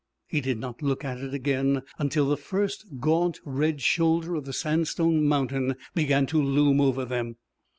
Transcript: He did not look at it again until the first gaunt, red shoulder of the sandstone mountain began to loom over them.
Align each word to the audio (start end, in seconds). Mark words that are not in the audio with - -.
He 0.25 0.41
did 0.41 0.57
not 0.57 0.81
look 0.81 1.05
at 1.05 1.19
it 1.19 1.31
again 1.31 1.83
until 1.99 2.27
the 2.27 2.35
first 2.35 2.85
gaunt, 2.99 3.39
red 3.45 3.81
shoulder 3.81 4.33
of 4.33 4.45
the 4.45 4.51
sandstone 4.53 5.23
mountain 5.27 5.75
began 5.93 6.25
to 6.25 6.41
loom 6.41 6.81
over 6.81 7.05
them. 7.05 7.35